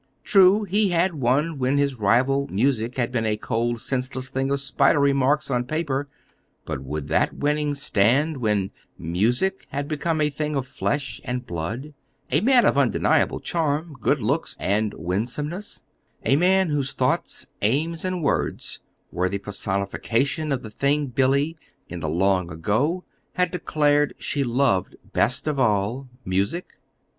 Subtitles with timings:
[0.23, 4.59] True, he had won when his rival, music, had been a "cold, senseless thing of
[4.59, 6.07] spidery marks" on paper;
[6.65, 11.93] but would that winning stand when "music" had become a thing of flesh and blood
[12.31, 15.83] a man of undeniable charm, good looks, and winsomeness;
[16.25, 18.79] a man whose thoughts, aims, and words
[19.11, 21.59] were the personification of the thing Billy,
[21.89, 26.73] in the long ago, had declared she loved best of all music?